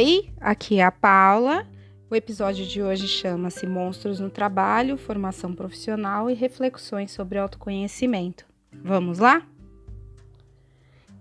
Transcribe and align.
Oi, 0.00 0.30
aqui 0.40 0.78
é 0.78 0.84
a 0.84 0.92
Paula. 0.92 1.66
O 2.08 2.14
episódio 2.14 2.64
de 2.64 2.80
hoje 2.80 3.08
chama-se 3.08 3.66
Monstros 3.66 4.20
no 4.20 4.30
Trabalho, 4.30 4.96
Formação 4.96 5.52
Profissional 5.52 6.30
e 6.30 6.34
Reflexões 6.34 7.10
sobre 7.10 7.36
Autoconhecimento. 7.36 8.46
Vamos 8.72 9.18
lá? 9.18 9.44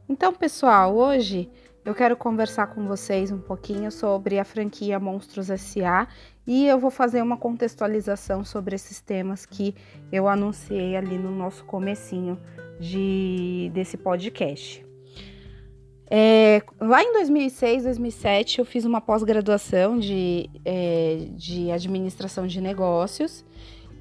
Então, 0.07 0.31
pessoal, 0.31 0.95
hoje 0.95 1.49
eu 1.83 1.95
quero 1.95 2.15
conversar 2.15 2.67
com 2.67 2.85
vocês 2.85 3.31
um 3.31 3.39
pouquinho 3.39 3.91
sobre 3.91 4.37
a 4.37 4.45
franquia 4.45 4.99
Monstros 4.99 5.47
SA 5.59 6.07
e 6.45 6.67
eu 6.67 6.77
vou 6.77 6.91
fazer 6.91 7.23
uma 7.23 7.35
contextualização 7.35 8.45
sobre 8.45 8.75
esses 8.75 9.01
temas 9.01 9.43
que 9.43 9.73
eu 10.11 10.27
anunciei 10.27 10.95
ali 10.95 11.17
no 11.17 11.31
nosso 11.31 11.65
comecinho 11.65 12.39
de, 12.79 13.71
desse 13.73 13.97
podcast. 13.97 14.86
É, 16.09 16.61
lá 16.79 17.03
em 17.03 17.11
2006, 17.13 17.83
2007, 17.83 18.59
eu 18.59 18.65
fiz 18.65 18.85
uma 18.85 19.01
pós-graduação 19.01 19.99
de, 19.99 20.49
é, 20.63 21.27
de 21.31 21.69
administração 21.69 22.47
de 22.47 22.61
negócios 22.61 23.45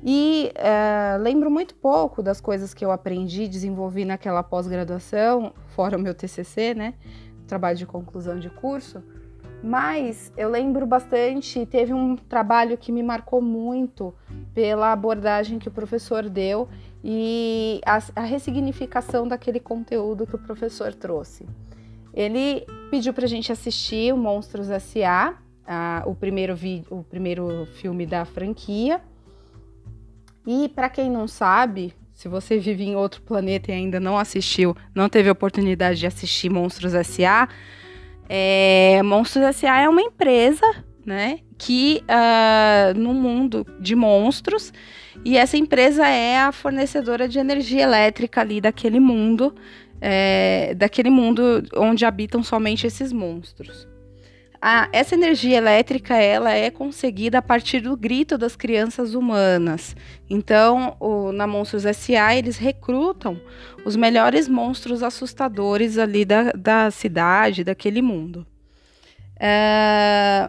e 0.05 0.53
é, 0.55 1.17
lembro 1.19 1.51
muito 1.51 1.75
pouco 1.75 2.23
das 2.23 2.41
coisas 2.41 2.73
que 2.73 2.85
eu 2.85 2.93
aprendi, 2.93 3.49
desenvolvi 3.49 4.05
naquela 4.05 4.43
pós-graduação, 4.43 5.53
fora 5.75 5.97
o 5.97 6.01
meu 6.01 6.15
TCC, 6.15 6.75
né? 6.75 6.95
Trabalho 7.49 7.77
de 7.77 7.87
conclusão 7.87 8.39
de 8.39 8.51
curso. 8.51 9.03
Mas 9.65 10.33
eu 10.37 10.49
lembro 10.49 10.87
bastante, 10.87 11.67
teve 11.67 11.93
um 11.93 12.15
trabalho 12.15 12.79
que 12.79 12.93
me 12.93 13.03
marcou 13.03 13.43
muito 13.43 14.15
pela 14.55 14.93
abordagem 14.93 15.59
que 15.59 15.67
o 15.67 15.73
professor 15.73 16.29
deu 16.29 16.69
e 17.03 17.81
a, 17.85 17.99
a 18.15 18.21
ressignificação 18.21 19.27
daquele 19.27 19.59
conteúdo 19.59 20.25
que 20.25 20.37
o 20.37 20.39
professor 20.39 20.95
trouxe. 20.95 21.47
Ele 22.17 22.65
pediu 22.91 23.13
pra 23.13 23.27
gente 23.27 23.53
assistir 23.53 24.13
o 24.15 24.17
Monstros 24.17 24.71
S.A., 24.71 25.35
o, 26.07 26.15
primeiro 26.15 26.57
o 26.91 27.03
primeiro 27.05 27.67
filme 27.75 28.07
da 28.07 28.25
franquia. 28.25 29.01
E 30.47 30.69
para 30.71 30.89
quem 30.89 31.11
não 31.11 31.29
sabe, 31.29 31.93
se 32.15 32.29
você 32.29 32.57
vive 32.59 32.85
em 32.85 32.97
outro 32.97 33.21
planeta 33.21 33.71
e 33.71 33.75
ainda 33.75 34.01
não 34.01 34.17
assistiu, 34.17 34.75
não 34.95 35.09
teve 35.09 35.29
oportunidade 35.29 35.99
de 35.99 36.07
assistir 36.07 36.49
Monstros 36.49 36.95
S.A., 36.95 37.49
é, 38.29 39.01
Monstros 39.05 39.45
S.A. 39.45 39.83
é 39.83 39.89
uma 39.89 40.03
empresa, 40.03 40.67
né, 41.05 41.41
que 41.57 42.03
uh, 42.03 42.99
no 42.99 43.15
mundo 43.15 43.65
de 43.79 43.95
monstros, 43.95 44.73
e 45.25 45.37
essa 45.37 45.57
empresa 45.57 46.07
é 46.07 46.39
a 46.39 46.51
fornecedora 46.51 47.29
de 47.29 47.39
energia 47.39 47.83
elétrica 47.83 48.41
ali 48.41 48.61
daquele 48.61 48.99
mundo, 48.99 49.55
é, 50.01 50.75
daquele 50.75 51.11
mundo 51.11 51.63
onde 51.75 52.05
habitam 52.05 52.43
somente 52.43 52.87
esses 52.87 53.13
monstros. 53.13 53.87
A, 54.61 54.89
essa 54.93 55.15
energia 55.15 55.57
elétrica 55.57 56.17
ela 56.17 56.51
é 56.51 56.71
conseguida 56.71 57.39
a 57.39 57.43
partir 57.43 57.81
do 57.81 57.97
grito 57.97 58.39
das 58.39 58.57
crianças 58.57 59.15
humanas. 59.15 59.95
Então, 60.29 60.97
o, 60.99 61.31
na 61.31 61.47
Monstros 61.47 61.85
S.A. 61.85 62.35
eles 62.35 62.57
recrutam 62.57 63.41
os 63.85 63.97
melhores 63.97 64.49
monstros 64.49 65.03
assustadores 65.03 65.99
ali 65.99 66.25
da, 66.25 66.53
da 66.53 66.91
cidade, 66.91 67.63
daquele 67.63 68.01
mundo. 68.01 68.47
É, 69.39 70.49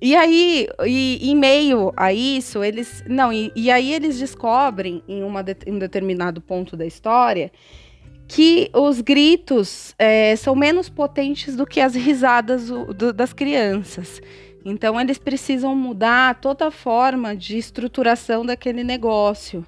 e 0.00 0.14
aí, 0.14 0.68
e, 0.86 1.30
em 1.30 1.34
meio 1.34 1.92
a 1.96 2.12
isso, 2.12 2.64
eles. 2.64 3.04
Não, 3.06 3.32
e, 3.32 3.52
e 3.54 3.70
aí 3.70 3.92
eles 3.92 4.18
descobrem 4.18 5.02
em, 5.06 5.20
de, 5.42 5.56
em 5.66 5.74
um 5.74 5.78
determinado 5.78 6.40
ponto 6.40 6.76
da 6.76 6.86
história 6.86 7.52
que 8.30 8.70
os 8.72 9.00
gritos 9.00 9.92
é, 9.98 10.36
são 10.36 10.54
menos 10.54 10.88
potentes 10.88 11.56
do 11.56 11.66
que 11.66 11.80
as 11.80 11.96
risadas 11.96 12.68
do, 12.68 13.12
das 13.12 13.32
crianças. 13.32 14.22
Então, 14.64 15.00
eles 15.00 15.18
precisam 15.18 15.74
mudar 15.74 16.38
toda 16.40 16.68
a 16.68 16.70
forma 16.70 17.34
de 17.34 17.58
estruturação 17.58 18.46
daquele 18.46 18.84
negócio. 18.84 19.66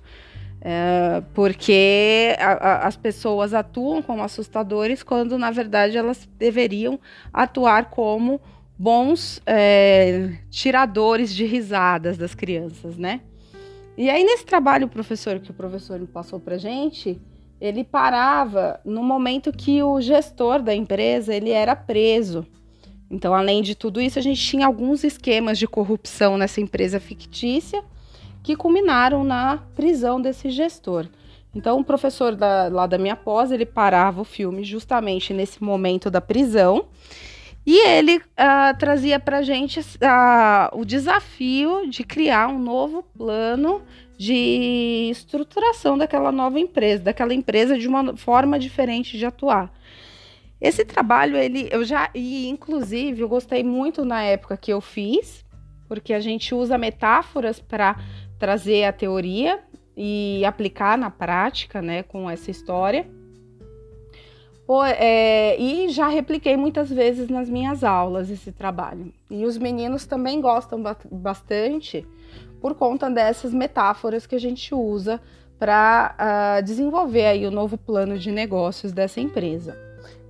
É, 0.61 1.25
porque 1.35 2.37
a, 2.39 2.53
a, 2.53 2.87
as 2.87 2.97
pessoas 2.97 3.53
atuam 3.53 4.01
como 4.01 4.23
assustadores 4.23 5.03
quando, 5.03 5.37
na 5.37 5.51
verdade, 5.51 5.99
elas 5.99 6.29
deveriam 6.39 7.01
atuar 7.33 7.87
como 7.87 8.41
bons 8.79 9.43
é, 9.45 10.35
tiradores 10.51 11.35
de 11.35 11.45
risadas 11.45 12.17
das 12.17 12.33
crianças, 12.33 12.97
né? 12.97 13.23
E 13.99 14.09
aí, 14.09 14.23
nesse 14.23 14.47
trabalho, 14.47 14.87
professor, 14.87 15.41
que 15.41 15.51
o 15.51 15.55
professor 15.55 15.99
passou 16.07 16.39
para 16.39 16.57
gente, 16.57 17.21
ele 17.63 17.85
parava 17.85 18.81
no 18.85 19.05
momento 19.05 19.53
que 19.53 19.81
o 19.85 20.01
gestor 20.01 20.61
da 20.61 20.75
empresa 20.75 21.33
ele 21.33 21.51
era 21.51 21.77
preso. 21.77 22.45
Então, 23.09 23.33
além 23.33 23.63
de 23.63 23.77
tudo 23.77 24.01
isso, 24.01 24.19
a 24.19 24.23
gente 24.23 24.45
tinha 24.45 24.67
alguns 24.67 25.05
esquemas 25.05 25.57
de 25.57 25.69
corrupção 25.69 26.37
nessa 26.37 26.61
empresa 26.61 26.99
fictícia 26.99 27.85
que 28.43 28.57
culminaram 28.57 29.23
na 29.23 29.59
prisão 29.77 30.21
desse 30.21 30.51
gestor. 30.51 31.07
Então, 31.55 31.79
o 31.79 31.85
professor 31.85 32.35
da, 32.35 32.67
lá 32.67 32.85
da 32.85 32.99
minha 32.99 33.15
pós, 33.15 33.53
ele 33.53 33.65
parava 33.65 34.23
o 34.23 34.25
filme 34.25 34.65
justamente 34.65 35.33
nesse 35.33 35.63
momento 35.63 36.11
da 36.11 36.21
prisão 36.21 36.87
e 37.65 37.79
ele 37.89 38.19
uh, 38.19 38.77
trazia 38.79 39.21
para 39.21 39.43
gente 39.43 39.81
uh, 39.81 39.85
o 40.73 40.85
desafio 40.85 41.89
de 41.89 42.03
criar 42.03 42.49
um 42.49 42.59
novo 42.59 43.03
plano 43.17 43.83
de 44.19 45.09
estruturação 45.11 45.97
daquela 45.97 46.33
nova 46.33 46.59
empresa, 46.59 47.05
daquela 47.05 47.35
empresa 47.35 47.79
de 47.79 47.87
uma 47.87 48.17
forma 48.17 48.59
diferente 48.59 49.17
de 49.17 49.27
atuar. 49.27 49.73
Esse 50.61 50.85
trabalho, 50.85 51.37
ele, 51.37 51.69
eu 51.73 51.85
já, 51.85 52.09
e 52.15 52.49
inclusive, 52.49 53.21
eu 53.21 53.29
gostei 53.29 53.65
muito 53.65 54.05
na 54.05 54.23
época 54.23 54.57
que 54.57 54.73
eu 54.73 54.81
fiz, 54.81 55.45
porque 55.89 56.13
a 56.13 56.21
gente 56.21 56.55
usa 56.55 56.79
metáforas 56.79 57.59
para 57.59 57.97
trazer 58.39 58.85
a 58.85 58.93
teoria 58.93 59.61
e 59.97 60.45
aplicar 60.45 60.97
na 60.97 61.11
prática, 61.11 61.83
né, 61.83 62.03
com 62.03 62.31
essa 62.31 62.51
história. 62.51 63.09
É, 64.85 65.61
e 65.61 65.89
já 65.89 66.09
repliquei 66.09 66.57
muitas 66.57 66.91
vezes 66.91 67.29
nas 67.29 67.49
minhas 67.49 67.83
aulas 67.83 68.31
esse 68.31 68.53
trabalho. 68.53 69.13
E 69.29 69.45
os 69.45 69.59
meninos 69.59 70.07
também 70.07 70.41
gostam 70.41 70.81
bastante, 71.11 72.07
por 72.61 72.75
conta 72.75 73.11
dessas 73.11 73.53
metáforas 73.53 74.27
que 74.27 74.37
a 74.37 74.41
gente 74.41 74.73
usa 74.73 75.21
para 75.59 76.13
uh, 76.13 76.15
ah, 76.19 76.61
desenvolver 76.61 77.27
aí 77.27 77.47
o 77.47 77.51
novo 77.51 77.77
plano 77.77 78.19
de 78.19 78.33
negócios 78.33 78.93
dessa 78.93 79.21
empresa. 79.21 79.77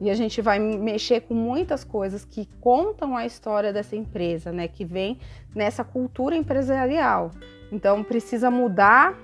E 0.01 0.11
a 0.11 0.15
gente 0.15 0.43
vai 0.43 0.59
mexer 0.59 1.21
com 1.21 1.35
muitas 1.35 1.85
coisas 1.85 2.25
que 2.25 2.49
contam 2.61 3.17
a 3.17 3.25
história 3.25 3.73
dessa 3.73 3.97
empresa, 3.97 4.51
né? 4.51 4.67
Que 4.69 4.85
vem 4.85 5.19
nessa 5.55 5.85
cultura 5.85 6.37
empresarial. 6.37 7.31
Então 7.71 8.03
precisa 8.03 8.51
mudar 8.51 9.17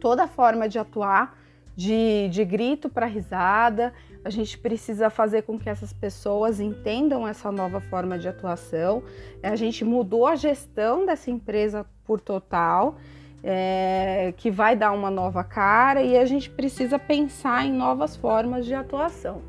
toda 0.00 0.24
a 0.24 0.28
forma 0.28 0.68
de 0.68 0.78
atuar, 0.78 1.37
de, 1.78 2.28
de 2.30 2.44
grito 2.44 2.90
para 2.90 3.06
risada. 3.06 3.94
A 4.24 4.30
gente 4.30 4.58
precisa 4.58 5.08
fazer 5.08 5.42
com 5.42 5.56
que 5.56 5.70
essas 5.70 5.92
pessoas 5.92 6.58
entendam 6.58 7.26
essa 7.26 7.52
nova 7.52 7.80
forma 7.80 8.18
de 8.18 8.26
atuação. 8.26 9.04
A 9.40 9.54
gente 9.54 9.84
mudou 9.84 10.26
a 10.26 10.34
gestão 10.34 11.06
dessa 11.06 11.30
empresa 11.30 11.86
por 12.04 12.20
total, 12.20 12.96
é, 13.44 14.34
que 14.36 14.50
vai 14.50 14.74
dar 14.74 14.90
uma 14.90 15.08
nova 15.08 15.44
cara 15.44 16.02
e 16.02 16.18
a 16.18 16.24
gente 16.24 16.50
precisa 16.50 16.98
pensar 16.98 17.64
em 17.64 17.72
novas 17.72 18.16
formas 18.16 18.66
de 18.66 18.74
atuação. 18.74 19.40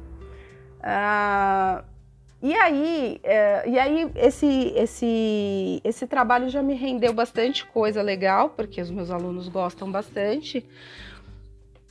Ah, 0.83 1.83
e 2.43 2.53
aí, 2.53 3.19
é, 3.23 3.67
e 3.67 3.79
aí 3.79 4.11
esse, 4.15 4.71
esse, 4.75 5.81
esse 5.83 6.05
trabalho 6.05 6.47
já 6.47 6.61
me 6.61 6.75
rendeu 6.75 7.11
bastante 7.11 7.65
coisa 7.65 8.03
legal, 8.03 8.51
porque 8.51 8.79
os 8.79 8.91
meus 8.91 9.09
alunos 9.09 9.47
gostam 9.47 9.91
bastante. 9.91 10.63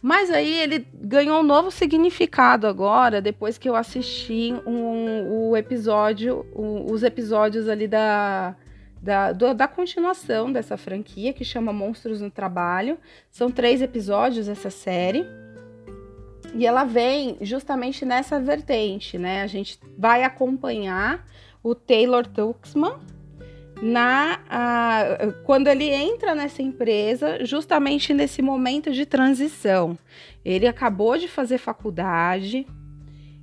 Mas 0.01 0.31
aí 0.31 0.61
ele 0.61 0.87
ganhou 0.95 1.41
um 1.41 1.43
novo 1.43 1.71
significado 1.71 2.67
agora, 2.67 3.21
depois 3.21 3.59
que 3.59 3.69
eu 3.69 3.75
assisti 3.75 4.55
um, 4.65 5.49
o 5.51 5.57
episódio, 5.57 6.47
um, 6.55 6.93
os 6.93 7.03
episódios 7.03 7.69
ali 7.69 7.89
da, 7.89 8.55
da, 9.03 9.33
do, 9.33 9.53
da 9.55 9.67
continuação 9.67 10.53
dessa 10.53 10.77
franquia, 10.77 11.33
que 11.33 11.45
chama 11.45 11.73
Monstros 11.73 12.21
no 12.21 12.31
Trabalho. 12.31 12.97
São 13.29 13.51
três 13.51 13.83
episódios 13.83 14.49
essa 14.49 14.71
série. 14.71 15.27
E 16.55 16.65
ela 16.65 16.85
vem 16.85 17.37
justamente 17.41 18.05
nessa 18.05 18.41
vertente, 18.41 19.19
né? 19.19 19.43
A 19.43 19.47
gente 19.47 19.79
vai 19.99 20.23
acompanhar 20.23 21.27
o 21.63 21.75
Taylor 21.75 22.27
Tuxman, 22.27 22.99
na 23.83 24.41
quando 25.45 25.69
ele 25.69 25.89
entra 25.89 26.35
nessa 26.35 26.63
empresa, 26.63 27.45
justamente 27.45 28.13
nesse 28.13 28.43
momento 28.43 28.93
de 28.93 29.07
transição. 29.07 29.99
Ele 30.45 30.67
acabou 30.67 31.17
de 31.17 31.29
fazer 31.29 31.59
faculdade, 31.59 32.67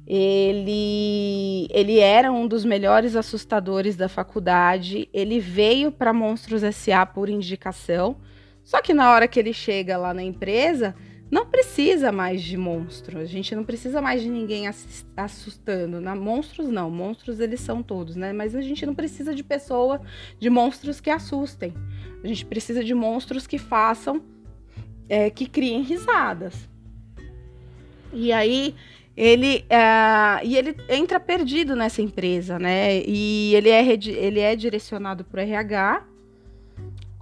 ele, 0.07 1.67
ele 1.71 1.99
era 1.99 2.31
um 2.31 2.47
dos 2.47 2.63
melhores 2.63 3.15
assustadores 3.15 3.95
da 3.95 4.07
faculdade, 4.07 5.09
ele 5.13 5.39
veio 5.39 5.91
para 5.91 6.13
Monstros 6.13 6.61
SA 6.75 7.05
por 7.05 7.29
indicação, 7.29 8.17
só 8.63 8.81
que 8.81 8.93
na 8.93 9.11
hora 9.11 9.27
que 9.27 9.39
ele 9.39 9.53
chega 9.53 9.97
lá 9.97 10.13
na 10.13 10.23
empresa, 10.23 10.95
não, 11.35 11.45
precisa 11.45 12.13
mais 12.13 12.41
de 12.41 12.55
monstro, 12.55 13.19
a 13.19 13.25
gente 13.25 13.53
não 13.53 13.65
precisa 13.65 14.01
mais 14.01 14.21
de 14.21 14.29
ninguém 14.29 14.69
assustando. 15.17 15.99
Na 15.99 16.15
monstros 16.15 16.69
não, 16.69 16.89
monstros 16.89 17.41
eles 17.41 17.59
são 17.59 17.83
todos, 17.83 18.15
né? 18.15 18.31
Mas 18.31 18.55
a 18.55 18.61
gente 18.61 18.85
não 18.85 18.95
precisa 18.95 19.35
de 19.35 19.43
pessoa, 19.43 19.99
de 20.39 20.49
monstros 20.49 21.01
que 21.01 21.09
assustem. 21.09 21.73
A 22.23 22.27
gente 22.27 22.45
precisa 22.45 22.81
de 22.81 22.93
monstros 22.93 23.45
que 23.45 23.57
façam, 23.57 24.23
é, 25.09 25.29
que 25.29 25.45
criem 25.45 25.81
risadas. 25.81 26.69
E 28.13 28.31
aí 28.31 28.73
ele 29.17 29.65
uh, 29.65 30.39
e 30.41 30.55
ele 30.55 30.73
entra 30.87 31.19
perdido 31.19 31.75
nessa 31.75 32.01
empresa, 32.01 32.57
né? 32.57 33.01
E 33.05 33.53
ele 33.55 33.69
é 33.69 33.83
ele 33.85 34.39
é 34.39 34.55
direcionado 34.55 35.25
para 35.25 35.39
o 35.39 35.43
RH 35.43 36.14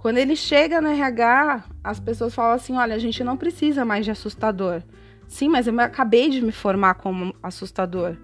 quando 0.04 0.18
ele 0.18 0.36
chega 0.36 0.82
no 0.82 0.88
RH, 0.88 1.64
as 1.82 1.98
pessoas 1.98 2.34
falam 2.34 2.52
assim: 2.52 2.76
olha, 2.76 2.94
a 2.94 2.98
gente 2.98 3.24
não 3.24 3.38
precisa 3.38 3.86
mais 3.86 4.04
de 4.04 4.10
assustador. 4.10 4.82
Sim, 5.26 5.48
mas 5.48 5.66
eu 5.66 5.80
acabei 5.80 6.28
de 6.28 6.42
me 6.42 6.52
formar 6.52 6.96
como 6.96 7.34
assustador. 7.42 8.14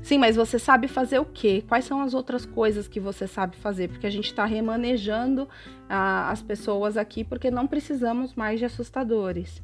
Sim, 0.00 0.16
mas 0.16 0.36
você 0.36 0.60
sabe 0.60 0.86
fazer 0.86 1.18
o 1.18 1.24
quê? 1.24 1.64
Quais 1.66 1.86
são 1.86 2.00
as 2.02 2.14
outras 2.14 2.46
coisas 2.46 2.86
que 2.86 3.00
você 3.00 3.26
sabe 3.26 3.56
fazer? 3.56 3.88
Porque 3.88 4.06
a 4.06 4.10
gente 4.10 4.26
está 4.26 4.44
remanejando 4.44 5.48
ah, 5.88 6.30
as 6.30 6.40
pessoas 6.40 6.96
aqui 6.96 7.24
porque 7.24 7.50
não 7.50 7.66
precisamos 7.66 8.36
mais 8.36 8.60
de 8.60 8.66
assustadores. 8.66 9.60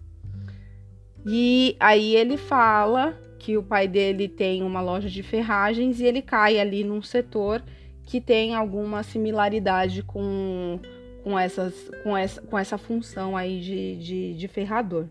E 1.25 1.77
aí 1.79 2.17
ele 2.17 2.37
fala 2.37 3.17
que 3.39 3.57
o 3.57 3.63
pai 3.63 3.87
dele 3.87 4.27
tem 4.27 4.65
uma 4.65 4.81
loja 4.81 5.09
de 5.09 5.23
ferragens 5.23 6.01
e 6.01 6.05
ele 6.05 6.21
cai 6.21 6.59
ali 6.59 6.83
num 6.83 7.01
setor 7.01 7.63
que 8.03 8.21
tem 8.21 8.57
alguma 8.57 9.05
similaridade 9.05 10.03
com 10.03 10.81
com, 11.25 11.39
essas, 11.39 11.91
com, 12.03 12.15
essa, 12.15 12.43
com 12.43 12.59
essa 12.59 12.77
função 12.77 13.35
aí 13.35 13.59
de, 13.59 13.97
de, 13.97 14.35
de 14.35 14.47
ferrador. 14.47 15.07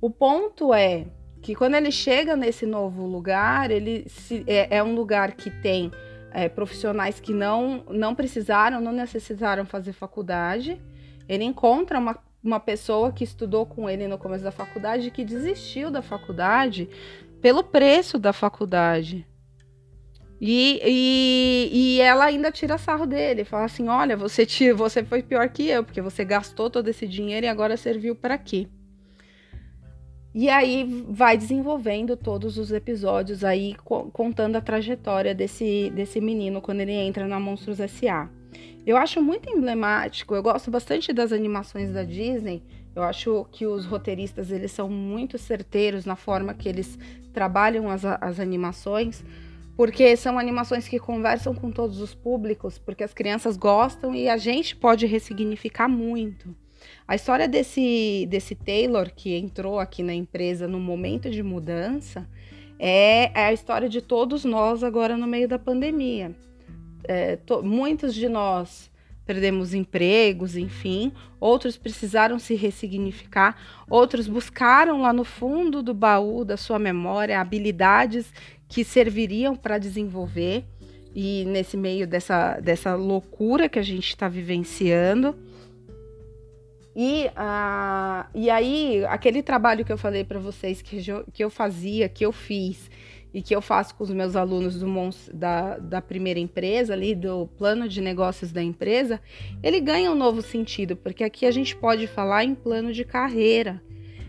O 0.00 0.10
ponto 0.10 0.72
é 0.72 1.06
que 1.42 1.54
quando 1.54 1.74
ele 1.74 1.92
chega 1.92 2.34
nesse 2.34 2.64
novo 2.64 3.06
lugar, 3.06 3.70
ele 3.70 4.08
se, 4.08 4.42
é, 4.46 4.78
é 4.78 4.82
um 4.82 4.94
lugar 4.94 5.32
que 5.32 5.50
tem 5.50 5.92
é, 6.32 6.48
profissionais 6.48 7.20
que 7.20 7.34
não, 7.34 7.84
não 7.90 8.14
precisaram, 8.14 8.80
não 8.80 8.92
necessitaram 8.92 9.66
fazer 9.66 9.92
faculdade. 9.92 10.80
Ele 11.28 11.44
encontra 11.44 11.98
uma, 11.98 12.18
uma 12.42 12.58
pessoa 12.58 13.12
que 13.12 13.22
estudou 13.22 13.66
com 13.66 13.88
ele 13.90 14.08
no 14.08 14.16
começo 14.16 14.42
da 14.42 14.50
faculdade 14.50 15.10
que 15.10 15.22
desistiu 15.22 15.90
da 15.90 16.00
faculdade 16.00 16.88
pelo 17.42 17.62
preço 17.62 18.18
da 18.18 18.32
faculdade. 18.32 19.26
E, 20.40 20.80
e, 20.82 21.70
e, 21.72 22.00
ela 22.00 22.24
ainda 22.24 22.50
tira 22.50 22.78
sarro 22.78 23.06
dele, 23.06 23.44
fala 23.44 23.64
assim: 23.64 23.88
olha, 23.88 24.16
você, 24.16 24.46
tira, 24.46 24.74
você 24.74 25.04
foi 25.04 25.22
pior 25.22 25.46
que 25.50 25.68
eu, 25.68 25.84
porque 25.84 26.00
você 26.00 26.24
gastou 26.24 26.70
todo 26.70 26.88
esse 26.88 27.06
dinheiro 27.06 27.44
e 27.44 27.48
agora 27.48 27.76
serviu 27.76 28.16
para 28.16 28.38
quê? 28.38 28.66
E 30.34 30.48
aí 30.48 31.04
vai 31.08 31.36
desenvolvendo 31.36 32.16
todos 32.16 32.56
os 32.56 32.72
episódios 32.72 33.44
aí, 33.44 33.74
contando 34.12 34.56
a 34.56 34.60
trajetória 34.60 35.34
desse, 35.34 35.90
desse 35.94 36.20
menino 36.20 36.62
quando 36.62 36.80
ele 36.80 36.92
entra 36.92 37.26
na 37.26 37.38
Monstros 37.38 37.80
S.A. 37.80 38.28
Eu 38.86 38.96
acho 38.96 39.20
muito 39.20 39.50
emblemático, 39.50 40.34
eu 40.34 40.42
gosto 40.42 40.70
bastante 40.70 41.12
das 41.12 41.32
animações 41.32 41.92
da 41.92 42.02
Disney. 42.02 42.62
Eu 42.94 43.02
acho 43.02 43.46
que 43.52 43.66
os 43.66 43.84
roteiristas 43.84 44.50
eles 44.50 44.72
são 44.72 44.88
muito 44.88 45.36
certeiros 45.36 46.06
na 46.06 46.16
forma 46.16 46.54
que 46.54 46.68
eles 46.68 46.98
trabalham 47.32 47.90
as, 47.90 48.04
as 48.04 48.40
animações 48.40 49.22
porque 49.80 50.14
são 50.14 50.38
animações 50.38 50.86
que 50.86 50.98
conversam 50.98 51.54
com 51.54 51.70
todos 51.70 52.02
os 52.02 52.14
públicos, 52.14 52.78
porque 52.78 53.02
as 53.02 53.14
crianças 53.14 53.56
gostam 53.56 54.14
e 54.14 54.28
a 54.28 54.36
gente 54.36 54.76
pode 54.76 55.06
ressignificar 55.06 55.88
muito. 55.88 56.54
A 57.08 57.14
história 57.14 57.48
desse, 57.48 58.26
desse 58.28 58.54
Taylor 58.54 59.10
que 59.10 59.34
entrou 59.34 59.78
aqui 59.78 60.02
na 60.02 60.12
empresa 60.12 60.68
no 60.68 60.78
momento 60.78 61.30
de 61.30 61.42
mudança 61.42 62.28
é, 62.78 63.32
é 63.32 63.46
a 63.46 63.54
história 63.54 63.88
de 63.88 64.02
todos 64.02 64.44
nós 64.44 64.84
agora 64.84 65.16
no 65.16 65.26
meio 65.26 65.48
da 65.48 65.58
pandemia. 65.58 66.36
É, 67.04 67.36
to, 67.36 67.62
muitos 67.62 68.14
de 68.14 68.28
nós 68.28 68.90
perdemos 69.24 69.72
empregos, 69.72 70.56
enfim, 70.56 71.10
outros 71.38 71.78
precisaram 71.78 72.38
se 72.38 72.54
ressignificar, 72.54 73.56
outros 73.88 74.28
buscaram 74.28 75.00
lá 75.00 75.12
no 75.12 75.24
fundo 75.24 75.82
do 75.82 75.94
baú 75.94 76.44
da 76.44 76.58
sua 76.58 76.78
memória 76.78 77.40
habilidades 77.40 78.30
que 78.70 78.84
serviriam 78.84 79.56
para 79.56 79.78
desenvolver 79.78 80.64
e 81.14 81.44
nesse 81.44 81.76
meio 81.76 82.06
dessa, 82.06 82.60
dessa 82.60 82.94
loucura 82.94 83.68
que 83.68 83.80
a 83.80 83.82
gente 83.82 84.08
está 84.08 84.28
vivenciando. 84.28 85.36
E, 86.94 87.26
uh, 87.26 88.28
e 88.32 88.48
aí, 88.48 89.04
aquele 89.06 89.42
trabalho 89.42 89.84
que 89.84 89.92
eu 89.92 89.98
falei 89.98 90.22
para 90.22 90.38
vocês 90.38 90.80
que, 90.80 91.02
que 91.32 91.42
eu 91.42 91.50
fazia, 91.50 92.08
que 92.08 92.24
eu 92.24 92.32
fiz 92.32 92.88
e 93.34 93.42
que 93.42 93.54
eu 93.54 93.60
faço 93.60 93.94
com 93.96 94.04
os 94.04 94.10
meus 94.10 94.36
alunos 94.36 94.78
do, 94.78 94.86
da, 95.34 95.78
da 95.78 96.00
primeira 96.00 96.38
empresa, 96.38 96.92
ali 96.92 97.14
do 97.14 97.48
plano 97.58 97.88
de 97.88 98.00
negócios 98.00 98.52
da 98.52 98.62
empresa, 98.62 99.20
ele 99.62 99.80
ganha 99.80 100.12
um 100.12 100.16
novo 100.16 100.42
sentido, 100.42 100.96
porque 100.96 101.24
aqui 101.24 101.44
a 101.44 101.50
gente 101.50 101.74
pode 101.76 102.06
falar 102.06 102.44
em 102.44 102.54
plano 102.54 102.92
de 102.92 103.04
carreira. 103.04 103.82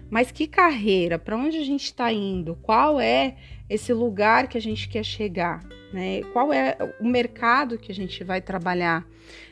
Mas 0.10 0.30
que 0.30 0.46
carreira? 0.46 1.18
Para 1.18 1.38
onde 1.38 1.58
a 1.58 1.64
gente 1.64 1.86
está 1.86 2.12
indo? 2.12 2.58
Qual 2.62 3.00
é 3.00 3.38
esse 3.72 3.94
lugar 3.94 4.50
que 4.50 4.58
a 4.58 4.62
gente 4.62 4.90
quer 4.90 5.04
chegar? 5.04 5.64
Né? 5.94 6.24
Qual 6.34 6.52
é 6.52 6.78
o 7.00 7.08
mercado 7.08 7.78
que 7.78 7.90
a 7.90 7.96
gente 7.96 8.22
vai 8.22 8.42
trabalhar? 8.42 9.08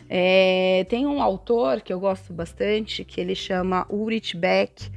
É, 0.09 0.85
tem 0.89 1.07
um 1.07 1.21
autor 1.21 1.79
que 1.81 1.93
eu 1.93 1.99
gosto 2.01 2.33
bastante, 2.33 3.05
que 3.05 3.21
ele 3.21 3.33
chama 3.33 3.87
Ulrich 3.89 4.35
Beck. 4.35 4.91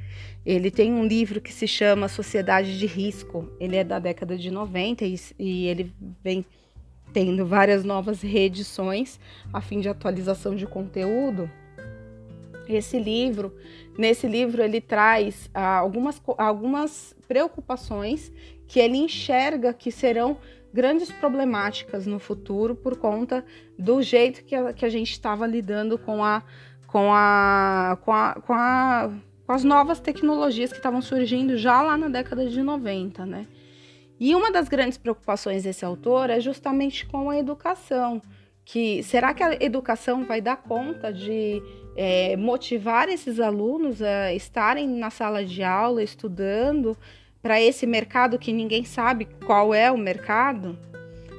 Ele 0.45 0.69
tem 0.69 0.91
um 0.91 1.05
livro 1.05 1.39
que 1.39 1.53
se 1.53 1.65
chama 1.65 2.09
Sociedade 2.09 2.77
de 2.77 2.85
Risco. 2.85 3.49
Ele 3.61 3.77
é 3.77 3.83
da 3.83 3.97
década 3.97 4.37
de 4.37 4.51
90 4.51 5.05
e, 5.05 5.15
e 5.39 5.67
ele 5.67 5.93
vem 6.21 6.45
tendo 7.13 7.45
várias 7.45 7.85
novas 7.85 8.21
reedições 8.21 9.19
a 9.53 9.61
fim 9.61 9.79
de 9.79 9.87
atualização 9.87 10.53
de 10.53 10.67
conteúdo. 10.67 11.49
Esse 12.67 12.99
livro, 12.99 13.53
nesse 13.97 14.27
livro 14.27 14.61
ele 14.61 14.81
traz 14.81 15.49
ah, 15.53 15.77
algumas, 15.77 16.21
algumas 16.37 17.15
preocupações 17.27 18.31
que 18.73 18.79
ele 18.79 18.97
enxerga 18.97 19.71
que 19.71 19.91
serão 19.91 20.35
grandes 20.73 21.11
problemáticas 21.11 22.07
no 22.07 22.17
futuro 22.17 22.75
por 22.75 22.97
conta 22.97 23.45
do 23.77 24.01
jeito 24.01 24.43
que 24.43 24.55
a, 24.55 24.73
que 24.73 24.83
a 24.83 24.89
gente 24.89 25.11
estava 25.11 25.45
lidando 25.45 25.95
com 25.95 26.23
a, 26.23 26.41
com 26.87 27.13
a, 27.13 27.99
com 28.03 28.11
a, 28.11 28.33
com 28.41 28.53
a 28.53 29.11
com 29.45 29.51
as 29.51 29.63
novas 29.63 29.99
tecnologias 29.99 30.71
que 30.71 30.77
estavam 30.77 31.01
surgindo 31.01 31.57
já 31.57 31.81
lá 31.81 31.97
na 31.97 32.07
década 32.07 32.47
de 32.47 32.63
90, 32.63 33.25
né? 33.25 33.45
E 34.17 34.33
uma 34.33 34.49
das 34.49 34.69
grandes 34.69 34.97
preocupações 34.97 35.63
desse 35.63 35.83
autor 35.83 36.29
é 36.29 36.39
justamente 36.39 37.05
com 37.05 37.29
a 37.29 37.37
educação, 37.37 38.21
que 38.63 39.03
será 39.03 39.33
que 39.33 39.43
a 39.43 39.53
educação 39.61 40.23
vai 40.23 40.39
dar 40.39 40.55
conta 40.55 41.11
de 41.11 41.61
é, 41.97 42.37
motivar 42.37 43.09
esses 43.09 43.37
alunos 43.37 44.01
a 44.01 44.33
estarem 44.33 44.87
na 44.87 45.09
sala 45.09 45.43
de 45.43 45.61
aula 45.61 46.01
estudando 46.01 46.97
para 47.43 47.61
esse 47.61 47.85
mercado 47.85 48.39
que 48.39 48.53
ninguém 48.53 48.85
sabe 48.85 49.27
qual 49.45 49.73
é 49.73 49.91
o 49.91 49.97
mercado? 49.97 50.79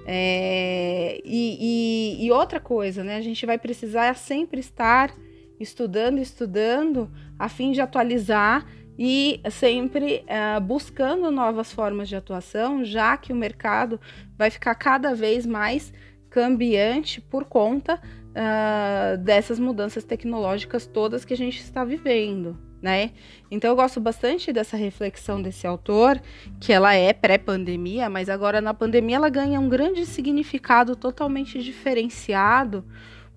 É, 0.07 1.19
e, 1.25 2.19
e, 2.21 2.27
e, 2.27 2.31
outra 2.31 2.61
coisa, 2.61 3.03
né? 3.03 3.17
A 3.17 3.23
gente 3.23 3.47
vai 3.47 3.57
precisar 3.57 4.15
sempre 4.15 4.61
estar 4.61 5.15
estudando, 5.59 6.19
estudando, 6.19 7.11
a 7.39 7.49
fim 7.49 7.73
de 7.73 7.81
atualizar 7.81 8.67
e 8.99 9.41
sempre 9.51 10.23
uh, 10.29 10.61
buscando 10.61 11.31
novas 11.31 11.73
formas 11.73 12.07
de 12.07 12.17
atuação, 12.17 12.85
já 12.85 13.17
que 13.17 13.33
o 13.33 13.37
mercado 13.37 13.99
vai 14.37 14.51
ficar 14.51 14.75
cada 14.75 15.15
vez 15.15 15.47
mais 15.47 15.91
cambiante 16.29 17.19
por 17.19 17.47
conta 17.47 17.95
uh, 17.97 19.17
dessas 19.19 19.59
mudanças 19.59 20.05
tecnológicas 20.05 20.87
todas 20.87 21.25
que 21.25 21.33
a 21.33 21.37
gente 21.37 21.61
está 21.61 21.83
vivendo. 21.83 22.59
Né? 22.85 23.13
Então 23.51 23.71
eu 23.71 23.77
gosto 23.77 23.99
bastante 23.99 24.53
dessa 24.53 24.77
reflexão 24.77 25.41
desse 25.41 25.67
autor, 25.67 26.21
que 26.61 26.71
ela 26.71 26.93
é 26.93 27.15
pré-pandemia, 27.15 28.11
mas 28.11 28.29
agora 28.29 28.61
na 28.61 28.75
pandemia 28.75 29.17
ela 29.17 29.31
ganha 29.31 29.59
um 29.59 29.71
grande 29.71 30.05
significado 30.05 30.95
totalmente 30.95 31.63
diferenciado, 31.63 32.85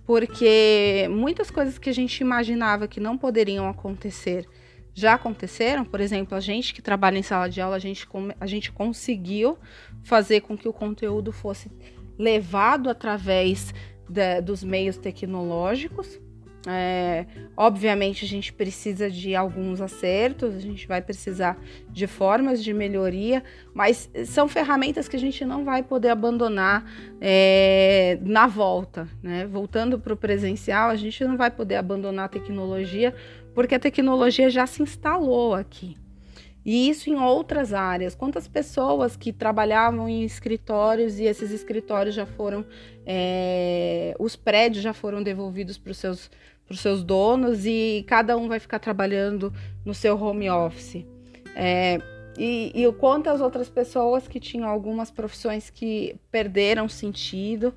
porque 0.05 1.07
muitas 1.09 1.49
coisas 1.49 1.77
que 1.77 1.89
a 1.89 1.93
gente 1.93 2.19
imaginava 2.19 2.89
que 2.89 2.99
não 2.99 3.17
poderiam 3.17 3.69
acontecer 3.69 4.45
já 4.93 5.13
aconteceram. 5.13 5.85
Por 5.85 6.01
exemplo, 6.01 6.35
a 6.35 6.41
gente 6.41 6.73
que 6.73 6.81
trabalha 6.81 7.17
em 7.17 7.23
sala 7.23 7.47
de 7.47 7.61
aula, 7.61 7.77
a 7.77 7.79
gente, 7.79 8.05
a 8.41 8.45
gente 8.45 8.69
conseguiu 8.69 9.57
fazer 10.03 10.41
com 10.41 10.57
que 10.57 10.67
o 10.67 10.73
conteúdo 10.73 11.31
fosse 11.31 11.71
levado 12.19 12.89
através 12.89 13.73
dos 14.43 14.61
meios 14.61 14.97
tecnológicos. 14.97 16.19
É, 16.69 17.25
obviamente, 17.55 18.25
a 18.25 18.27
gente 18.27 18.51
precisa 18.51 19.09
de 19.09 19.35
alguns 19.35 19.79
acertos, 19.79 20.55
a 20.55 20.59
gente 20.59 20.85
vai 20.87 21.01
precisar 21.01 21.57
de 21.89 22.05
formas 22.07 22.63
de 22.63 22.73
melhoria, 22.73 23.43
mas 23.73 24.09
são 24.25 24.47
ferramentas 24.47 25.07
que 25.07 25.15
a 25.15 25.19
gente 25.19 25.45
não 25.45 25.63
vai 25.63 25.81
poder 25.81 26.09
abandonar 26.09 26.85
é, 27.21 28.19
na 28.21 28.47
volta. 28.47 29.07
Né? 29.23 29.45
Voltando 29.45 29.97
para 29.97 30.13
o 30.13 30.17
presencial, 30.17 30.89
a 30.89 30.95
gente 30.95 31.23
não 31.23 31.37
vai 31.37 31.49
poder 31.49 31.75
abandonar 31.75 32.25
a 32.25 32.29
tecnologia, 32.29 33.15
porque 33.55 33.75
a 33.75 33.79
tecnologia 33.79 34.49
já 34.49 34.67
se 34.67 34.83
instalou 34.83 35.53
aqui. 35.53 35.95
E 36.67 36.89
isso 36.89 37.09
em 37.09 37.15
outras 37.15 37.71
áreas. 37.71 38.13
Quantas 38.13 38.45
pessoas 38.45 39.15
que 39.15 39.31
trabalhavam 39.31 40.09
em 40.09 40.25
escritórios 40.25 41.17
e 41.17 41.23
esses 41.23 41.49
escritórios 41.49 42.13
já 42.13 42.25
foram, 42.25 42.65
é, 43.05 44.13
os 44.19 44.35
prédios 44.35 44.83
já 44.83 44.93
foram 44.93 45.23
devolvidos 45.23 45.77
para 45.77 45.91
os 45.91 45.97
seus, 45.97 46.29
seus 46.75 47.03
donos 47.03 47.65
e 47.65 48.03
cada 48.07 48.37
um 48.37 48.47
vai 48.47 48.59
ficar 48.59 48.79
trabalhando 48.79 49.53
no 49.85 49.93
seu 49.93 50.21
home 50.21 50.49
office. 50.49 51.05
É, 51.55 51.99
e, 52.37 52.71
e 52.75 52.91
quantas 52.93 53.41
outras 53.41 53.69
pessoas 53.69 54.27
que 54.27 54.39
tinham 54.39 54.69
algumas 54.69 55.09
profissões 55.09 55.69
que 55.69 56.15
perderam 56.31 56.87
sentido. 56.87 57.73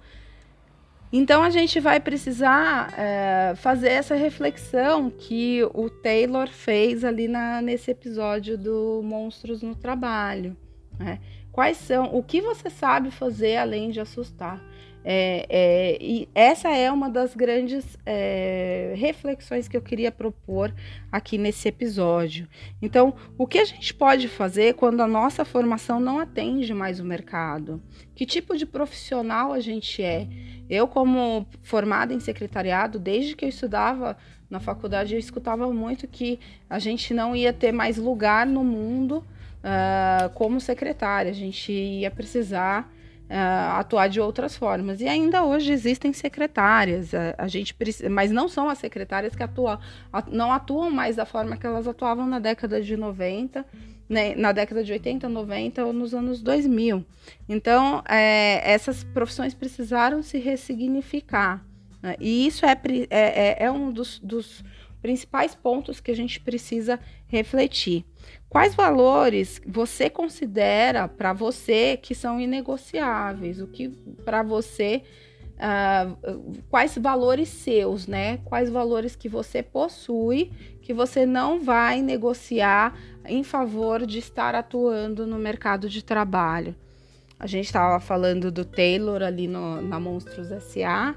Então 1.12 1.42
a 1.42 1.50
gente 1.50 1.80
vai 1.80 1.98
precisar 1.98 2.92
é, 2.96 3.54
fazer 3.56 3.88
essa 3.88 4.14
reflexão 4.14 5.10
que 5.10 5.62
o 5.74 5.90
Taylor 5.90 6.48
fez 6.48 7.04
ali 7.04 7.26
na, 7.26 7.60
nesse 7.60 7.90
episódio 7.90 8.56
do 8.56 9.00
Monstros 9.02 9.62
no 9.62 9.74
Trabalho. 9.74 10.56
Né? 10.98 11.18
Quais 11.50 11.78
são, 11.78 12.14
o 12.14 12.22
que 12.22 12.40
você 12.40 12.70
sabe 12.70 13.10
fazer 13.10 13.56
além 13.56 13.90
de 13.90 13.98
assustar? 13.98 14.62
É, 15.02 15.46
é, 15.48 15.98
e 16.00 16.28
essa 16.34 16.68
é 16.68 16.90
uma 16.92 17.08
das 17.08 17.34
grandes 17.34 17.96
é, 18.04 18.92
reflexões 18.96 19.66
que 19.66 19.76
eu 19.76 19.80
queria 19.80 20.12
propor 20.12 20.74
aqui 21.10 21.38
nesse 21.38 21.68
episódio. 21.68 22.46
Então, 22.82 23.14
o 23.38 23.46
que 23.46 23.58
a 23.58 23.64
gente 23.64 23.94
pode 23.94 24.28
fazer 24.28 24.74
quando 24.74 25.00
a 25.02 25.06
nossa 25.06 25.44
formação 25.44 25.98
não 25.98 26.18
atende 26.18 26.74
mais 26.74 27.00
o 27.00 27.04
mercado? 27.04 27.82
Que 28.14 28.26
tipo 28.26 28.56
de 28.56 28.66
profissional 28.66 29.52
a 29.52 29.60
gente 29.60 30.02
é? 30.02 30.28
Eu, 30.68 30.86
como 30.86 31.46
formada 31.62 32.12
em 32.12 32.20
secretariado, 32.20 32.98
desde 32.98 33.34
que 33.34 33.44
eu 33.44 33.48
estudava 33.48 34.16
na 34.48 34.60
faculdade, 34.60 35.14
eu 35.14 35.18
escutava 35.18 35.72
muito 35.72 36.06
que 36.06 36.38
a 36.68 36.78
gente 36.78 37.14
não 37.14 37.34
ia 37.34 37.52
ter 37.52 37.72
mais 37.72 37.96
lugar 37.96 38.46
no 38.46 38.62
mundo 38.62 39.24
uh, 39.64 40.28
como 40.34 40.60
secretária, 40.60 41.30
a 41.30 41.34
gente 41.34 41.72
ia 41.72 42.10
precisar 42.10 42.92
uh, 43.30 43.78
atuar 43.78 44.08
de 44.08 44.20
outras 44.20 44.56
formas. 44.56 45.00
E 45.00 45.06
ainda 45.06 45.44
hoje 45.44 45.72
existem 45.72 46.12
secretárias, 46.12 47.14
a, 47.14 47.34
a 47.38 47.48
gente 47.48 47.72
precisa, 47.72 48.10
mas 48.10 48.30
não 48.30 48.48
são 48.48 48.68
as 48.68 48.78
secretárias 48.78 49.36
que 49.36 49.42
atuam, 49.42 49.78
não 50.30 50.52
atuam 50.52 50.90
mais 50.90 51.16
da 51.16 51.24
forma 51.24 51.56
que 51.56 51.66
elas 51.66 51.86
atuavam 51.86 52.26
na 52.26 52.40
década 52.40 52.82
de 52.82 52.96
90, 52.96 53.64
né, 54.08 54.34
na 54.34 54.50
década 54.50 54.82
de 54.82 54.92
80, 54.92 55.28
90 55.28 55.84
ou 55.84 55.92
nos 55.92 56.12
anos 56.12 56.42
2000. 56.42 57.04
Então, 57.48 58.02
é, 58.08 58.60
essas 58.68 59.04
profissões 59.04 59.54
precisaram 59.54 60.22
se 60.22 60.38
ressignificar. 60.38 61.64
Né? 62.02 62.16
E 62.18 62.46
isso 62.46 62.66
é, 62.66 62.72
é, 62.72 63.08
é, 63.10 63.56
é 63.64 63.70
um 63.70 63.92
dos, 63.92 64.18
dos 64.18 64.64
principais 65.00 65.54
pontos 65.54 66.00
que 66.00 66.10
a 66.10 66.16
gente 66.16 66.40
precisa 66.40 66.98
refletir. 67.28 68.04
Quais 68.48 68.74
valores 68.74 69.60
você 69.64 70.10
considera 70.10 71.06
para 71.06 71.32
você 71.32 71.96
que 71.96 72.16
são 72.16 72.40
inegociáveis? 72.40 73.60
O 73.60 73.68
que 73.68 73.88
para 74.24 74.42
você, 74.42 75.02
uh, 75.54 76.62
quais 76.68 76.98
valores 76.98 77.48
seus, 77.48 78.08
né? 78.08 78.38
Quais 78.44 78.68
valores 78.68 79.14
que 79.14 79.28
você 79.28 79.62
possui 79.62 80.50
que 80.82 80.92
você 80.92 81.24
não 81.24 81.60
vai 81.60 82.02
negociar 82.02 82.98
em 83.24 83.44
favor 83.44 84.04
de 84.04 84.18
estar 84.18 84.56
atuando 84.56 85.26
no 85.28 85.38
mercado 85.38 85.88
de 85.88 86.02
trabalho? 86.02 86.74
A 87.38 87.46
gente 87.46 87.66
estava 87.66 88.00
falando 88.00 88.50
do 88.50 88.64
Taylor 88.64 89.22
ali 89.22 89.46
no, 89.46 89.80
na 89.80 90.00
Monstros 90.00 90.48
SA. 90.64 91.14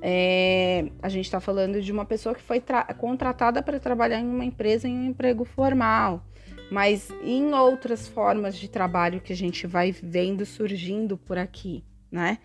É, 0.00 0.90
a 1.02 1.08
gente 1.08 1.24
está 1.24 1.40
falando 1.40 1.80
de 1.80 1.90
uma 1.90 2.04
pessoa 2.04 2.34
que 2.34 2.42
foi 2.42 2.62
contratada 2.98 3.62
para 3.62 3.80
trabalhar 3.80 4.20
em 4.20 4.28
uma 4.28 4.44
empresa 4.44 4.86
em 4.86 4.96
um 4.96 5.06
emprego 5.06 5.44
formal 5.44 6.24
mas 6.70 7.10
em 7.22 7.52
outras 7.54 8.06
formas 8.06 8.56
de 8.56 8.68
trabalho 8.68 9.20
que 9.20 9.32
a 9.32 9.36
gente 9.36 9.66
vai 9.66 9.92
vendo 9.92 10.44
surgindo 10.44 11.16
por 11.16 11.38
aqui, 11.38 11.84
né? 12.10 12.38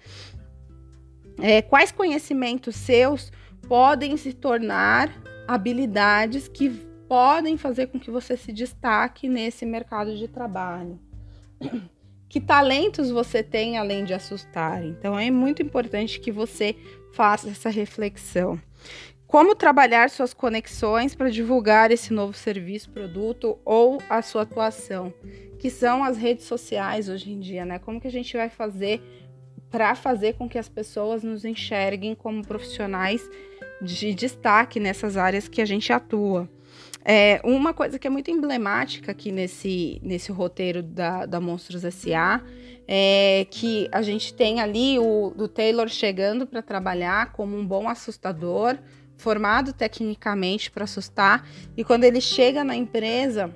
É, 1.39 1.62
quais 1.62 1.91
conhecimentos 1.91 2.75
seus 2.75 3.31
podem 3.67 4.15
se 4.17 4.33
tornar 4.33 5.09
habilidades 5.47 6.47
que 6.47 6.69
podem 7.07 7.57
fazer 7.57 7.88
com 7.88 8.00
que 8.00 8.12
você 8.12 8.38
se 8.38 8.51
destaque 8.51 9.27
nesse 9.27 9.65
mercado 9.65 10.15
de 10.15 10.27
trabalho? 10.27 11.00
Que 12.29 12.41
talentos 12.41 13.12
você 13.12 13.43
tem 13.43 13.77
além 13.77 14.05
de 14.05 14.13
assustar? 14.13 14.83
Então 14.83 15.19
é 15.19 15.29
muito 15.29 15.62
importante 15.62 16.19
que 16.19 16.31
você 16.31 16.75
faça 17.13 17.50
essa 17.50 17.70
reflexão. 17.70 18.60
Como 19.25 19.55
trabalhar 19.55 20.10
suas 20.10 20.34
conexões 20.34 21.15
para 21.15 21.32
divulgar 21.32 21.89
esse 21.89 22.13
novo 22.13 22.34
serviço, 22.34 22.91
produto 22.91 23.58
ou 23.65 24.01
a 24.10 24.22
sua 24.22 24.43
atuação, 24.43 25.13
que 25.58 25.70
são 25.70 26.03
as 26.03 26.17
redes 26.17 26.46
sociais 26.46 27.10
hoje 27.10 27.32
em 27.32 27.39
dia, 27.39 27.65
né? 27.65 27.79
Como 27.79 28.00
que 28.00 28.08
a 28.08 28.12
gente 28.12 28.36
vai 28.36 28.50
fazer 28.50 29.01
para 29.72 29.96
fazer 29.96 30.34
com 30.34 30.48
que 30.48 30.60
as 30.60 30.70
pessoas 30.70 31.24
nos 31.24 31.46
enxerguem 31.46 32.13
como 32.13 32.46
profissionais 32.46 33.27
de 33.82 34.13
destaque 34.13 34.79
nessas 34.79 35.17
áreas 35.17 35.48
que 35.48 35.62
a 35.62 35.65
gente 35.65 35.91
atua? 35.91 36.48
É, 37.05 37.41
uma 37.43 37.74
coisa 37.74 38.00
que 38.00 38.07
é 38.07 38.10
muito 38.10 38.31
emblemática 38.31 39.12
aqui 39.12 39.31
nesse, 39.31 40.00
nesse 40.01 40.31
roteiro 40.31 40.81
da, 40.81 41.25
da 41.25 41.41
Monstros 41.41 41.83
S.A. 41.83 42.41
é 42.88 43.45
que 43.51 43.89
a 43.91 44.01
gente 44.01 44.33
tem 44.33 44.62
ali 44.62 44.98
o 44.98 45.33
do 45.36 45.50
Taylor 45.50 45.89
chegando 45.89 46.48
para 46.48 46.62
trabalhar 46.62 47.33
como 47.33 47.57
um 47.57 47.65
bom 47.65 47.89
assustador, 47.89 48.77
formado 49.17 49.74
tecnicamente 49.74 50.72
para 50.72 50.86
assustar, 50.86 51.48
e 51.75 51.83
quando 51.83 52.05
ele 52.05 52.22
chega 52.22 52.63
na 52.63 52.75
empresa, 52.75 53.53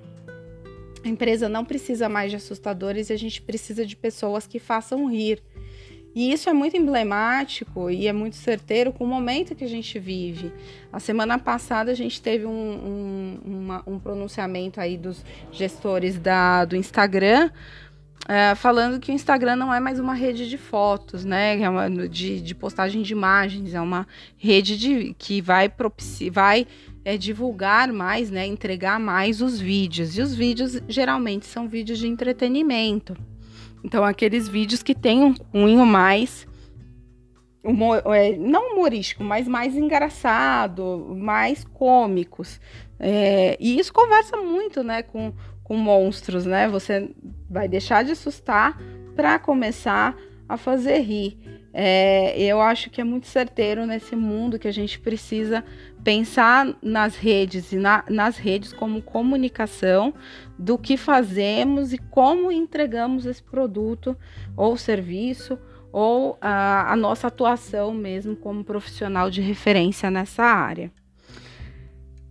a 1.03 1.07
empresa 1.07 1.47
não 1.47 1.63
precisa 1.63 2.09
mais 2.09 2.31
de 2.31 2.35
assustadores 2.35 3.09
e 3.09 3.13
a 3.13 3.17
gente 3.17 3.41
precisa 3.41 3.85
de 3.85 3.95
pessoas 3.95 4.45
que 4.45 4.59
façam 4.59 5.09
rir. 5.09 5.41
E 6.17 6.33
isso 6.33 6.49
é 6.49 6.53
muito 6.53 6.75
emblemático 6.75 7.91
e 7.91 8.07
é 8.07 8.11
muito 8.11 8.37
certeiro 8.37 8.91
com 8.91 9.03
o 9.03 9.07
momento 9.07 9.53
que 9.53 9.63
a 9.63 9.69
gente 9.69 9.99
vive. 9.99 10.51
A 10.91 10.99
semana 10.99 11.37
passada 11.37 11.91
a 11.91 11.93
gente 11.93 12.19
teve 12.19 12.43
um, 12.43 12.49
um, 12.49 13.39
uma, 13.45 13.83
um 13.85 13.99
pronunciamento 13.99 14.81
aí 14.81 14.97
dos 14.97 15.23
gestores 15.51 16.17
da, 16.17 16.65
do 16.65 16.75
Instagram 16.75 17.51
é, 18.27 18.55
falando 18.55 18.99
que 18.99 19.11
o 19.11 19.13
Instagram 19.13 19.57
não 19.57 19.71
é 19.71 19.79
mais 19.79 19.99
uma 19.99 20.15
rede 20.15 20.49
de 20.49 20.57
fotos, 20.57 21.23
né? 21.23 21.61
É 21.61 21.69
uma, 21.69 21.87
de, 22.09 22.41
de 22.41 22.55
postagem 22.55 23.03
de 23.03 23.13
imagens, 23.13 23.75
é 23.75 23.79
uma 23.79 24.07
rede 24.37 24.75
de, 24.75 25.13
que 25.19 25.39
vai, 25.39 25.69
propici, 25.69 26.31
vai 26.31 26.65
é, 27.05 27.15
divulgar 27.15 27.93
mais, 27.93 28.31
né? 28.31 28.43
Entregar 28.47 28.99
mais 28.99 29.39
os 29.39 29.59
vídeos. 29.59 30.17
E 30.17 30.21
os 30.23 30.33
vídeos 30.33 30.81
geralmente 30.89 31.45
são 31.45 31.67
vídeos 31.67 31.99
de 31.99 32.07
entretenimento. 32.07 33.15
Então, 33.83 34.03
aqueles 34.03 34.47
vídeos 34.47 34.83
que 34.83 34.95
têm 34.95 35.23
um 35.23 35.33
cunho 35.33 35.85
mais. 35.85 36.47
Humor, 37.63 38.01
é, 38.15 38.35
não 38.37 38.73
humorístico, 38.73 39.23
mas 39.23 39.47
mais 39.47 39.75
engraçado, 39.75 41.05
mais 41.17 41.63
cômicos. 41.63 42.61
É, 42.99 43.57
e 43.59 43.77
isso 43.77 43.91
conversa 43.91 44.37
muito 44.37 44.83
né, 44.83 45.03
com, 45.03 45.33
com 45.63 45.75
monstros, 45.75 46.45
né? 46.45 46.67
Você 46.69 47.09
vai 47.49 47.67
deixar 47.67 48.03
de 48.03 48.11
assustar 48.11 48.79
para 49.15 49.37
começar 49.37 50.15
a 50.47 50.55
fazer 50.55 50.99
rir. 50.99 51.37
É, 51.73 52.39
eu 52.41 52.61
acho 52.61 52.89
que 52.89 53.01
é 53.01 53.03
muito 53.03 53.27
certeiro 53.27 53.85
nesse 53.85 54.15
mundo 54.15 54.57
que 54.57 54.67
a 54.67 54.73
gente 54.73 54.99
precisa 54.99 55.63
pensar 56.07 56.73
nas 56.81 57.17
redes 57.17 57.73
e 57.73 57.75
na, 57.75 58.01
nas 58.09 58.37
redes 58.37 58.71
como 58.71 59.01
comunicação 59.01 60.13
do 60.57 60.77
que 60.77 60.95
fazemos 60.95 61.91
e 61.91 61.97
como 61.97 62.49
entregamos 62.49 63.25
esse 63.25 63.43
produto 63.43 64.15
ou 64.55 64.77
serviço 64.77 65.59
ou 65.91 66.37
a, 66.39 66.93
a 66.93 66.95
nossa 66.95 67.27
atuação 67.27 67.93
mesmo 67.93 68.37
como 68.37 68.63
profissional 68.63 69.29
de 69.29 69.41
referência 69.41 70.09
nessa 70.09 70.43
área. 70.43 70.93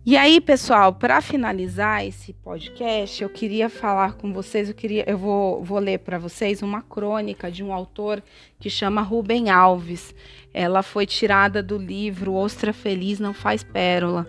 E 0.09 0.15
aí, 0.15 0.39
pessoal, 0.39 0.93
para 0.93 1.19
finalizar 1.19 2.05
esse 2.05 2.31
podcast, 2.31 3.21
eu 3.21 3.29
queria 3.29 3.67
falar 3.67 4.13
com 4.13 4.31
vocês, 4.31 4.69
eu 4.69 4.73
queria, 4.73 5.03
eu 5.05 5.17
vou, 5.17 5.61
vou 5.61 5.79
ler 5.79 5.99
para 5.99 6.17
vocês 6.17 6.61
uma 6.61 6.81
crônica 6.81 7.51
de 7.51 7.61
um 7.61 7.73
autor 7.73 8.23
que 8.57 8.69
chama 8.69 9.01
Rubem 9.01 9.49
Alves. 9.49 10.15
Ela 10.53 10.81
foi 10.81 11.05
tirada 11.05 11.61
do 11.61 11.77
livro 11.77 12.35
Ostra 12.35 12.71
Feliz 12.71 13.19
Não 13.19 13.33
Faz 13.33 13.63
Pérola. 13.63 14.25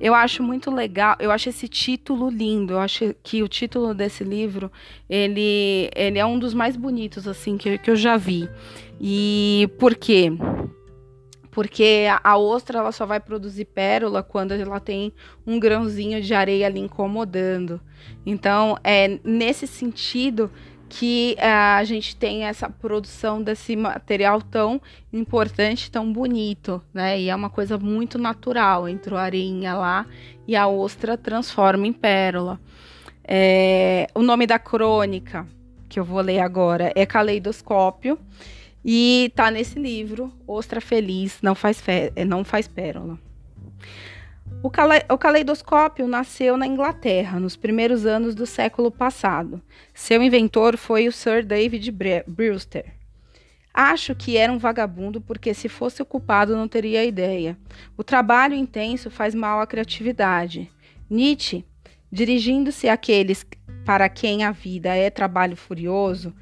Eu 0.00 0.14
acho 0.14 0.44
muito 0.44 0.70
legal, 0.70 1.16
eu 1.18 1.32
acho 1.32 1.48
esse 1.48 1.66
título 1.66 2.30
lindo. 2.30 2.74
Eu 2.74 2.78
acho 2.78 3.12
que 3.20 3.42
o 3.42 3.48
título 3.48 3.92
desse 3.92 4.22
livro, 4.22 4.70
ele, 5.10 5.90
ele 5.96 6.20
é 6.20 6.24
um 6.24 6.38
dos 6.38 6.54
mais 6.54 6.76
bonitos 6.76 7.26
assim 7.26 7.56
que, 7.56 7.78
que 7.78 7.90
eu 7.90 7.96
já 7.96 8.16
vi. 8.16 8.48
E 9.00 9.68
por 9.76 9.96
quê? 9.96 10.30
Porque 11.56 12.04
a 12.22 12.36
ostra 12.36 12.80
ela 12.80 12.92
só 12.92 13.06
vai 13.06 13.18
produzir 13.18 13.64
pérola 13.64 14.22
quando 14.22 14.52
ela 14.52 14.78
tem 14.78 15.10
um 15.46 15.58
grãozinho 15.58 16.20
de 16.20 16.34
areia 16.34 16.66
ali 16.66 16.80
incomodando. 16.80 17.80
Então, 18.26 18.76
é 18.84 19.18
nesse 19.24 19.66
sentido 19.66 20.52
que 20.86 21.34
uh, 21.38 21.78
a 21.78 21.84
gente 21.84 22.14
tem 22.14 22.44
essa 22.44 22.68
produção 22.68 23.42
desse 23.42 23.74
material 23.74 24.42
tão 24.42 24.82
importante, 25.10 25.90
tão 25.90 26.12
bonito, 26.12 26.82
né? 26.92 27.18
E 27.18 27.30
é 27.30 27.34
uma 27.34 27.48
coisa 27.48 27.78
muito 27.78 28.18
natural. 28.18 28.86
Entrou 28.86 29.18
a 29.18 29.22
areinha 29.22 29.72
lá 29.72 30.04
e 30.46 30.54
a 30.54 30.68
ostra 30.68 31.16
transforma 31.16 31.86
em 31.86 31.92
pérola. 31.94 32.60
É, 33.24 34.08
o 34.14 34.20
nome 34.20 34.46
da 34.46 34.58
crônica 34.58 35.46
que 35.88 35.98
eu 35.98 36.04
vou 36.04 36.20
ler 36.20 36.40
agora 36.40 36.92
é 36.94 37.06
Caleidoscópio 37.06 38.18
e 38.88 39.32
tá 39.34 39.50
nesse 39.50 39.80
livro, 39.80 40.32
Ostra 40.46 40.80
Feliz, 40.80 41.38
não 41.42 41.56
faz, 41.56 41.82
não 42.24 42.44
faz 42.44 42.68
pérola. 42.68 43.18
O, 44.62 44.70
cale 44.70 45.04
o 45.10 45.18
caleidoscópio 45.18 46.06
nasceu 46.06 46.56
na 46.56 46.68
Inglaterra, 46.68 47.40
nos 47.40 47.56
primeiros 47.56 48.06
anos 48.06 48.32
do 48.32 48.46
século 48.46 48.92
passado. 48.92 49.60
Seu 49.92 50.22
inventor 50.22 50.76
foi 50.76 51.08
o 51.08 51.12
Sir 51.12 51.44
David 51.44 51.90
Brewster. 52.28 52.94
Acho 53.74 54.14
que 54.14 54.36
era 54.36 54.52
um 54.52 54.58
vagabundo 54.58 55.20
porque, 55.20 55.52
se 55.52 55.68
fosse 55.68 56.00
ocupado, 56.00 56.56
não 56.56 56.68
teria 56.68 57.04
ideia. 57.04 57.58
O 57.96 58.04
trabalho 58.04 58.54
intenso 58.54 59.10
faz 59.10 59.34
mal 59.34 59.60
à 59.60 59.66
criatividade. 59.66 60.70
Nietzsche, 61.10 61.64
dirigindo-se 62.10 62.88
àqueles 62.88 63.44
para 63.84 64.08
quem 64.08 64.44
a 64.44 64.52
vida 64.52 64.94
é 64.94 65.10
trabalho 65.10 65.56
furioso, 65.56 66.32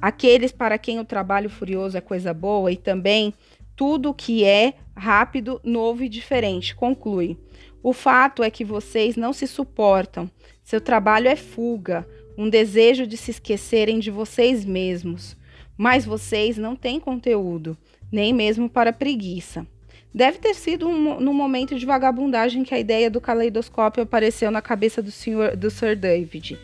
aqueles 0.00 0.52
para 0.52 0.78
quem 0.78 0.98
o 0.98 1.04
trabalho 1.04 1.50
furioso 1.50 1.96
é 1.96 2.00
coisa 2.00 2.32
boa 2.32 2.70
e 2.70 2.76
também 2.76 3.34
tudo 3.76 4.14
que 4.14 4.44
é 4.44 4.74
rápido, 4.96 5.60
novo 5.64 6.04
e 6.04 6.08
diferente, 6.08 6.74
conclui. 6.74 7.38
O 7.82 7.92
fato 7.92 8.42
é 8.42 8.50
que 8.50 8.64
vocês 8.64 9.16
não 9.16 9.32
se 9.32 9.46
suportam. 9.46 10.30
Seu 10.62 10.80
trabalho 10.80 11.28
é 11.28 11.36
fuga, 11.36 12.06
um 12.36 12.48
desejo 12.48 13.06
de 13.06 13.16
se 13.16 13.30
esquecerem 13.30 13.98
de 13.98 14.10
vocês 14.10 14.64
mesmos. 14.64 15.36
Mas 15.76 16.04
vocês 16.04 16.58
não 16.58 16.76
têm 16.76 17.00
conteúdo, 17.00 17.76
nem 18.12 18.34
mesmo 18.34 18.68
para 18.68 18.92
preguiça. 18.92 19.66
Deve 20.12 20.38
ter 20.38 20.54
sido 20.54 20.88
um, 20.88 21.20
num 21.20 21.32
momento 21.32 21.78
de 21.78 21.86
vagabundagem 21.86 22.64
que 22.64 22.74
a 22.74 22.78
ideia 22.78 23.08
do 23.08 23.20
caleidoscópio 23.20 24.02
apareceu 24.02 24.50
na 24.50 24.60
cabeça 24.60 25.00
do, 25.00 25.10
senhor, 25.10 25.56
do 25.56 25.70
Sir 25.70 25.96
David. 25.96 26.58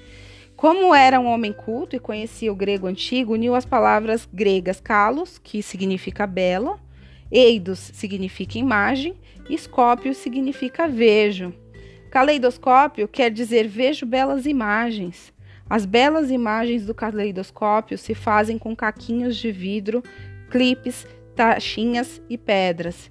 Como 0.57 0.95
era 0.95 1.21
um 1.21 1.27
homem 1.27 1.53
culto 1.53 1.95
e 1.95 2.01
conhecia 2.01 2.51
o 2.51 2.57
grego 2.57 2.87
antigo, 2.87 3.35
uniu 3.35 3.55
as 3.55 3.67
palavras 3.67 4.27
gregas 4.33 4.81
kalos, 4.81 5.39
que 5.39 5.63
significa 5.63 6.27
bela, 6.27 6.81
eidos 7.31 7.91
significa 7.93 8.59
imagem, 8.59 9.15
Escópio 9.51 10.15
significa 10.15 10.89
vejo. 10.89 11.53
Caleidoscópio 12.11 13.07
quer 13.07 13.31
dizer 13.31 13.69
vejo 13.69 14.07
belas 14.07 14.47
imagens. 14.47 15.33
As 15.69 15.85
belas 15.85 16.31
imagens 16.31 16.87
do 16.87 16.95
caleidoscópio 16.95 17.99
se 17.99 18.15
fazem 18.15 18.57
com 18.57 18.75
caquinhos 18.75 19.37
de 19.37 19.53
vidro, 19.53 20.03
clipes, 20.49 21.07
taxinhas 21.35 22.23
e 22.31 22.39
pedras. 22.39 23.11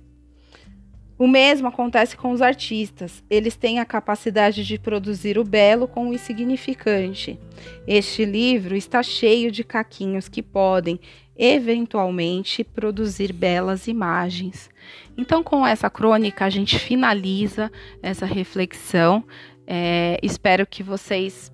O 1.17 1.27
mesmo 1.27 1.67
acontece 1.67 2.17
com 2.17 2.31
os 2.31 2.41
artistas. 2.41 3.24
Eles 3.29 3.55
têm 3.55 3.79
a 3.79 3.86
capacidade 3.86 4.65
de 4.65 4.77
produzir 4.77 5.38
o 5.38 5.45
belo 5.45 5.88
com 5.88 6.10
o 6.10 6.13
insignificante. 6.13 7.39
Este 7.88 8.25
livro 8.25 8.75
está 8.75 9.01
cheio 9.01 9.50
de 9.50 9.63
caquinhos 9.63 10.27
que 10.27 10.41
podem, 10.41 11.00
eventualmente 11.38 12.63
produzir 12.63 13.31
belas 13.31 13.88
imagens. 13.88 14.69
Então, 15.17 15.41
com 15.41 15.65
essa 15.65 15.89
crônica, 15.89 16.43
a 16.43 16.50
gente 16.50 16.77
finaliza 16.77 17.72
essa 18.01 18.25
reflexão. 18.25 19.24
É, 19.65 20.19
espero 20.22 20.67
que 20.67 20.84
vocês 20.84 21.51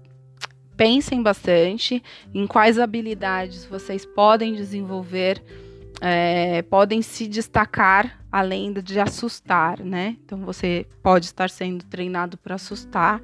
pensem 0.75 1.21
bastante 1.21 2.01
em 2.33 2.47
quais 2.47 2.79
habilidades 2.79 3.65
vocês 3.65 4.03
podem 4.03 4.55
desenvolver, 4.55 5.41
é, 5.99 6.61
podem 6.63 7.01
se 7.01 7.27
destacar 7.27 8.19
além 8.31 8.71
de 8.73 8.99
assustar, 8.99 9.79
né? 9.79 10.17
Então, 10.23 10.39
você 10.45 10.85
pode 11.03 11.25
estar 11.25 11.49
sendo 11.49 11.83
treinado 11.85 12.37
para 12.37 12.55
assustar 12.55 13.21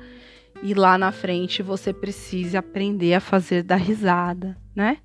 e 0.61 0.73
lá 0.73 0.97
na 0.97 1.11
frente 1.11 1.61
você 1.61 1.93
precisa 1.93 2.59
aprender 2.59 3.13
a 3.13 3.19
fazer 3.19 3.63
da 3.63 3.75
risada, 3.75 4.57
né? 4.75 4.97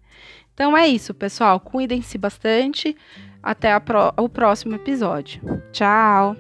Então 0.54 0.76
é 0.76 0.86
isso, 0.86 1.14
pessoal. 1.14 1.58
Cuidem-se 1.58 2.18
bastante. 2.18 2.96
Até 3.42 3.78
pro... 3.80 4.12
o 4.16 4.28
próximo 4.28 4.74
episódio. 4.74 5.40
Tchau! 5.72 6.36